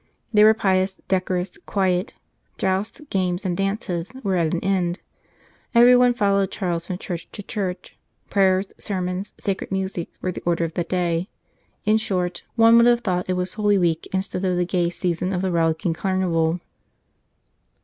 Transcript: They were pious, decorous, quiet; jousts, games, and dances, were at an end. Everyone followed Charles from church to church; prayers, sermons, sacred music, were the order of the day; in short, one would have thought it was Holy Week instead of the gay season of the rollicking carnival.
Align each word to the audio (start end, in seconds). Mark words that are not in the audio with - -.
They 0.33 0.43
were 0.43 0.55
pious, 0.55 0.99
decorous, 1.07 1.59
quiet; 1.67 2.15
jousts, 2.57 3.01
games, 3.11 3.45
and 3.45 3.55
dances, 3.55 4.11
were 4.23 4.35
at 4.35 4.51
an 4.51 4.59
end. 4.63 4.99
Everyone 5.75 6.15
followed 6.15 6.49
Charles 6.49 6.87
from 6.87 6.97
church 6.97 7.29
to 7.33 7.43
church; 7.43 7.99
prayers, 8.27 8.73
sermons, 8.79 9.33
sacred 9.37 9.71
music, 9.71 10.09
were 10.19 10.31
the 10.31 10.41
order 10.41 10.63
of 10.63 10.73
the 10.73 10.83
day; 10.85 11.29
in 11.85 11.97
short, 11.99 12.41
one 12.55 12.77
would 12.77 12.87
have 12.87 13.01
thought 13.01 13.29
it 13.29 13.33
was 13.33 13.53
Holy 13.53 13.77
Week 13.77 14.07
instead 14.11 14.43
of 14.43 14.57
the 14.57 14.65
gay 14.65 14.89
season 14.89 15.31
of 15.33 15.43
the 15.43 15.51
rollicking 15.51 15.93
carnival. 15.93 16.59